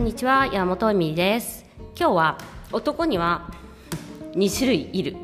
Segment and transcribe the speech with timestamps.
[0.00, 1.66] んにちは山本美です。
[1.94, 2.38] 今日は
[2.72, 3.50] 男には
[4.32, 5.14] 2種類いる。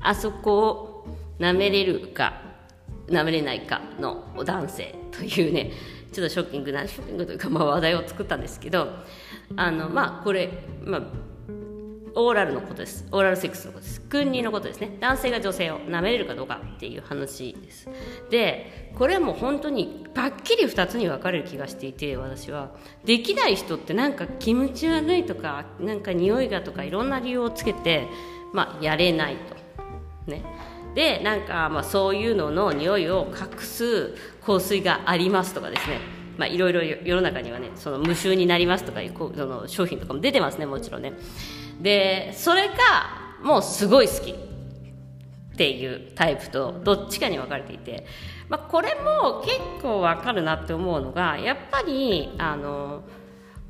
[0.00, 1.06] あそこを
[1.38, 2.40] 舐めれるか
[3.06, 5.72] 舐めれないかの男性というね
[6.10, 8.88] ちょっとショッキングなショッキングというか、まあ、話題を作ったんですけど
[9.56, 10.48] あのまあこれ、
[10.82, 11.02] まあ、
[12.16, 13.06] オーラルのことです。
[13.10, 14.00] オーラルセックスのことです。
[14.02, 14.96] 君にのことですね。
[15.00, 17.88] 男性が女性を舐めれるかどうかっていう話です。
[18.30, 22.70] でこれはもう本当にばっきり2つに分かれる気がしていて私は。
[23.04, 28.06] できない人ってなんか気持ち悪いとかなんか匂いがとかいろんな理由をつけて、
[28.52, 30.30] まあ、やれないと。
[30.30, 30.42] ね。
[30.94, 34.14] でなんかまあそういうのの匂いを隠す
[34.46, 35.98] 香水がありますとかですね。
[36.38, 41.12] まあ、いろいろ世の中にはねその無臭になりますとかいうその商品とかも出てますねもちろんね。
[41.80, 42.74] でそれが
[43.42, 48.06] もうすごい好きっていうタイプとどっちかに分かれていて、
[48.48, 53.02] まあ、これも結構分かるなって思うのがやっぱりあの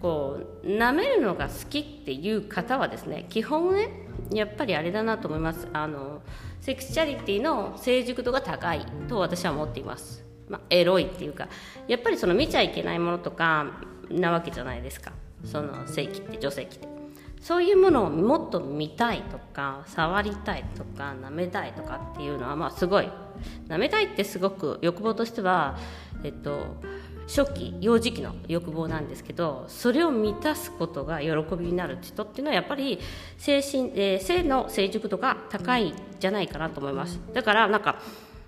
[0.01, 3.89] こう舐めるのが好きっていう方はですね基本ね
[4.33, 5.69] やっぱりあれだなと思います。
[5.73, 6.23] あの
[6.61, 11.49] セクシャリティの成熟度が高いと私は思っています、まあ、エロいっていうか
[11.89, 13.67] やっぱりその見ちゃいけないものとか
[14.09, 15.13] なわけじゃないですか。
[15.45, 16.94] その性器って女性器って。
[17.45, 23.11] そういうものをもっと見たいとか触りたいとか舐めたいとかっていうのはまあすごい。
[23.69, 25.77] 舐めたいってすごく欲望としては、
[26.23, 26.65] えっと、
[27.27, 32.99] 初期幼児期の欲望なんですけどそれを満たすことが喜びになる人っていうのはやっぱり
[33.37, 37.21] 精神、えー、性の成熟度が高いんじゃないかなと思います。
[37.35, 38.01] だからなんか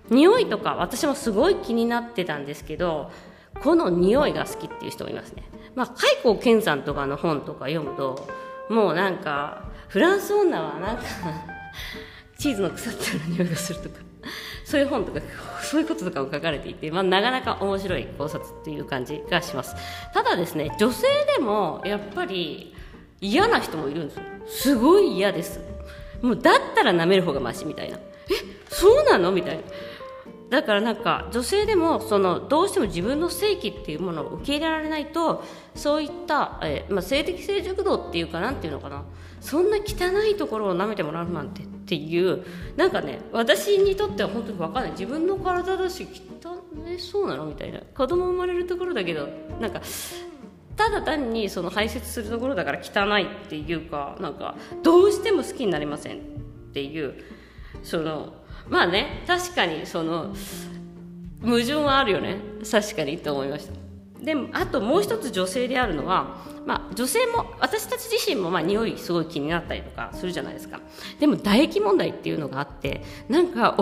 [0.09, 3.11] 匂いとか私もすごい気になってたんですけど
[3.61, 5.43] この匂いが好きっていう人もいますね。
[5.75, 8.27] まあ海健さんとかの本とか読むと
[8.69, 11.03] もうなんかフランス女はなんか
[12.37, 13.95] チーズの腐ったような匂いがするとか
[14.65, 15.21] そういう本とか
[15.61, 19.75] そういうこととかも書かれていて、まあ、なかなか面白い考察っていう感じがします。
[20.13, 22.75] ただですね女性でもやっぱり
[23.21, 24.13] 嫌な人もいるんで
[24.47, 25.59] すすごい嫌です。
[26.21, 27.97] もうだったら舐める方がマシみたいな。
[27.97, 28.01] え
[28.69, 29.31] そうなの？
[29.31, 29.61] みたいな。
[30.49, 35.43] だからなんか女性でもそのどうしても自分の性器っていうものを受け入れられないと
[35.75, 39.03] そういった、えー、まあ、性的成熟度っていうかなんていうのかな。
[39.39, 42.43] そんな汚いところを舐めてもらうなんてっていう
[42.75, 44.91] なんかね私にとっては本当に分かんない。
[44.91, 46.07] 自分の体だし
[46.43, 46.57] 汚
[46.97, 47.79] そうなのみたいな。
[47.79, 49.27] 子供生まれるところだけど
[49.59, 49.81] なんか
[50.77, 56.19] ただ単にその排泄するところだから汚いっていうかなんかどうしても好きになりませんっ
[56.71, 57.15] ていう
[57.83, 58.33] その
[58.69, 60.33] まあね確かにその
[61.41, 62.37] 矛盾はあるよね。
[62.69, 63.73] 確かにと思いました。
[64.23, 70.79] であともう一つ女性であるのは、まあ、女性も私たち自身もまあ匂いすごい気になったりとかするじゃないですか。
[71.19, 73.77] でも唾液問題っていうのがあってなんか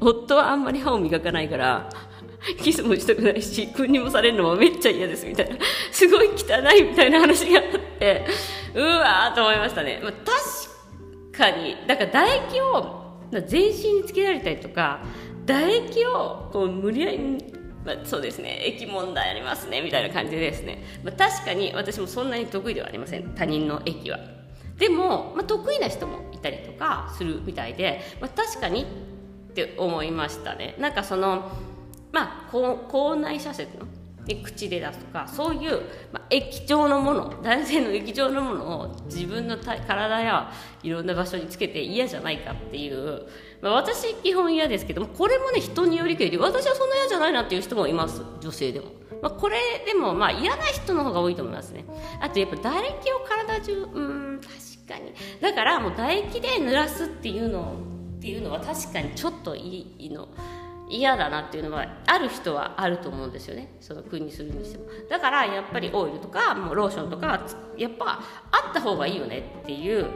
[0.00, 1.88] 夫はあんまり歯を磨かないから
[2.62, 5.56] キスもしたくないし君にもされるのもめっちゃ嫌ですみたいな
[5.90, 7.64] すごい汚いみたいな話があっ
[7.98, 8.26] て
[8.74, 10.12] うわーと思いましたね、まあ、
[11.32, 12.95] 確かにだから唾液を
[13.46, 15.00] 全身につけられたりとか
[15.46, 17.18] 唾液をこう無理やり、
[17.84, 24.18] まあ、そうですね液問題ありますねみたいな感じでですね、まあ、確かに私もそんなに得意ではありません他人の液は。
[24.78, 28.82] でも、まあ、得意な人もいたりとかするみたいで、まあ、確かに
[29.50, 30.74] って思いましたね。
[30.78, 31.50] なんかその
[32.12, 33.86] まあ口内射精の？
[34.26, 35.82] で口で出すとかそういう、
[36.12, 43.22] まあ、液状のもの男性の液状のものを自分の体やいろんな場所につけて嫌じゃないかっていう、
[43.62, 48.20] まあ、私基本嫌ですけどもこれもね人によりけり私はそんな嫌じゃないなっていう人もいます。
[48.40, 48.86] 女性でも、
[49.22, 51.84] まあ、これでもまあ嫌な人の方が多いと思いますね。
[52.20, 54.00] あとやっぱ唾液を体中う
[54.34, 54.52] ん確
[54.88, 55.14] かに。
[55.40, 57.76] だからもう唾液で濡らすっていうの
[58.18, 60.28] っていうのは確かにちょっといいの。
[60.88, 63.74] 嫌だなっていうのはある人はあると思うんですよね。
[63.80, 64.84] その国にするにしても。
[65.08, 67.44] だからやっぱりオイルとかもうローションとか
[67.76, 68.20] やっぱ
[68.52, 70.06] あった方がいいよねっていう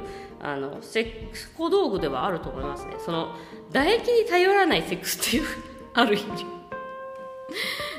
[0.40, 2.94] あのセックス小道具ではあると思いますね。
[3.04, 3.34] その
[3.70, 5.44] 唾液に頼らないセックスっていう
[5.94, 6.46] ある意味。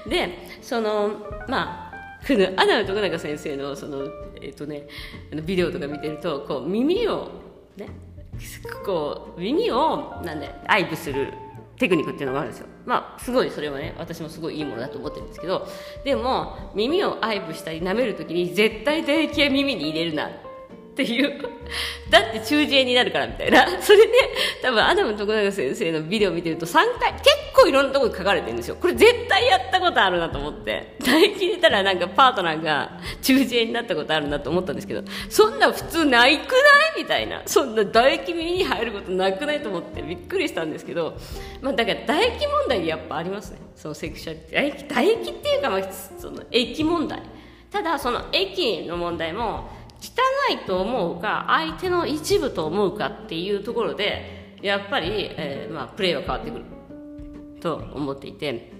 [0.07, 1.09] でその
[1.47, 1.91] まあ
[2.25, 4.05] このアナウ徳永先生のその
[4.41, 4.87] えっ、ー、とね
[5.43, 7.29] ビデオとか見てるとこう耳を
[7.75, 7.89] ね
[8.85, 11.33] こう耳をなんで愛撫する
[11.81, 12.67] テクニックっていうのがあるんですよ。
[12.85, 15.67] まあすごいそれはね私もすごいいいものだと思ってるんですけど
[16.05, 20.29] でも耳を愛撫したり舐める時に絶対唾液は耳に入れるなっ
[20.95, 21.41] ていう
[22.11, 23.65] だって中耳炎になるからみたいな。
[23.81, 24.13] それで
[24.61, 28.75] 多分アダム徳永先生のビデオ見てると3回結構いろんなとこに書かれてるんですよ。
[28.75, 30.97] これ絶対やったことあるなと思って。
[30.99, 36.57] 唾液入れたらなんかパートナーが中耳炎になったことあるなと思ったんですけどそんな普通ないくな
[36.97, 37.01] い？
[37.03, 37.41] みたいな。
[37.45, 41.17] そんな唾液耳に入ることなくないと思ってびっくりしたんですけど、
[41.61, 43.59] まあ、だから唾液問題やっぱありますね。
[43.75, 44.49] そのセクシャリティ。
[44.49, 47.21] 唾液唾液っていうか、まあ、その液問題。
[47.71, 49.69] ただその駅の問題も
[50.01, 56.65] 汚いと思うか相手の一部と思うかっていうところでやっぱり、えーまあ、プレーは変わってくる。
[57.61, 58.71] と思っていて。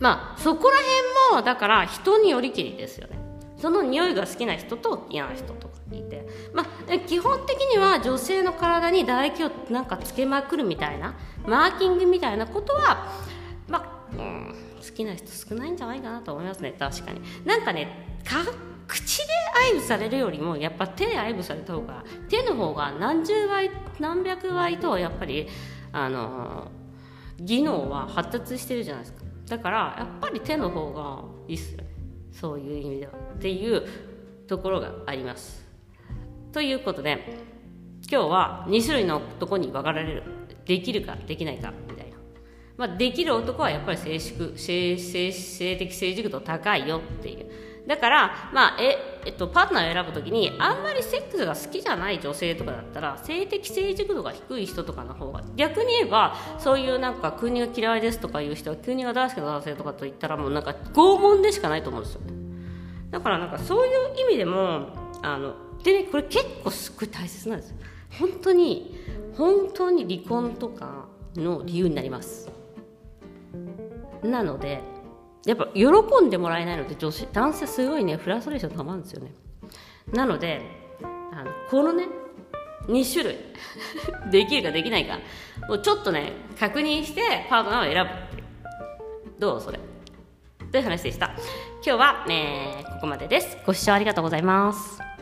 [0.00, 3.18] まあそこら辺もだから人によりきりですよね。
[3.56, 6.26] その匂いが好きな人と嫌な人とかいて。
[6.52, 11.14] まあ基本的には女性の体に唾液をなんかつけまくるみたいな
[11.46, 13.12] マーキングみたいなことは
[13.68, 14.54] まあ、うん、
[14.84, 16.74] 好きな人少ないんじゃないかなと思いますね。
[16.78, 17.20] 確かに。
[17.44, 18.44] なんかねか
[18.86, 19.24] 口で
[19.72, 25.48] 愛撫されるよりもやっぱ手で愛撫された方が手の方が何十倍何百倍とやっぱり
[25.92, 26.70] あの
[27.40, 29.24] 技能は発達してるじゃないですか。
[29.48, 31.78] だからやっぱり手の方がいいっすよ。
[31.78, 31.84] ね
[32.32, 33.12] そういう意味では。
[33.12, 33.82] っていう
[34.46, 35.64] ところがあります。
[36.52, 37.18] ということで
[38.10, 40.22] 今日は2種類の男に分かられる。
[40.64, 42.16] できるかできないかみたいな、
[42.78, 47.50] まあ、できる男はやっぱり静粛性性性的成熟度高いよっていう。
[47.86, 62.20] だから、まあええっと、パートナーを選ぶときにあんまりセックスが好きじゃない女性とかだったら性的成熟度が低い人とかの方が逆に言えばそういうなんか国が嫌いですとかいう人は国が大好きな男性とかと言ったらもうなんか拷問でしかないと思うんですよ。
[62.22, 62.32] ね
[63.10, 64.88] だからなんかそういう意味でも
[65.22, 67.76] あのでねこれ結構すっごい大切なんですよ。
[68.18, 68.98] 本当に
[69.36, 71.06] 本当に離婚とか
[71.36, 72.50] の理由になります。
[74.22, 74.80] なので
[75.46, 75.84] やっぱ喜
[76.24, 79.32] んでもらえないので女子男性すごいねフラストレーションたまるんですよね。
[80.12, 80.62] なので
[81.32, 82.06] あのこのね
[82.86, 83.38] 2種類
[84.30, 85.18] できるかできないか
[85.68, 88.34] もうちょっとね確認してパートナーを選ぶ。
[89.38, 89.80] どうそれ。
[90.70, 91.26] という話でした。
[91.26, 93.58] 今日は、えー、ここまでです。
[93.66, 95.13] ご視聴ありがとうございます。